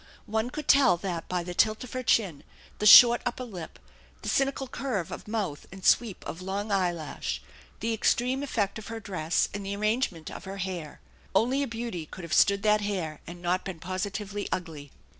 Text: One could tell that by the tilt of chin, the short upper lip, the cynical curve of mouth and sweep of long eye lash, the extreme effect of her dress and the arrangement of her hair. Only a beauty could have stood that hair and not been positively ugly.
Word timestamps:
One 0.25 0.49
could 0.49 0.67
tell 0.67 0.97
that 0.97 1.27
by 1.27 1.43
the 1.43 1.53
tilt 1.53 1.83
of 1.83 1.95
chin, 2.07 2.43
the 2.79 2.87
short 2.87 3.21
upper 3.23 3.43
lip, 3.43 3.77
the 4.23 4.29
cynical 4.29 4.67
curve 4.67 5.11
of 5.11 5.27
mouth 5.27 5.67
and 5.71 5.85
sweep 5.85 6.25
of 6.25 6.41
long 6.41 6.71
eye 6.71 6.91
lash, 6.91 7.39
the 7.81 7.93
extreme 7.93 8.41
effect 8.41 8.79
of 8.79 8.87
her 8.87 8.99
dress 8.99 9.47
and 9.53 9.63
the 9.63 9.75
arrangement 9.75 10.31
of 10.31 10.45
her 10.45 10.57
hair. 10.57 11.01
Only 11.35 11.61
a 11.61 11.67
beauty 11.67 12.07
could 12.07 12.23
have 12.23 12.33
stood 12.33 12.63
that 12.63 12.81
hair 12.81 13.21
and 13.27 13.43
not 13.43 13.63
been 13.63 13.79
positively 13.79 14.49
ugly. 14.51 14.91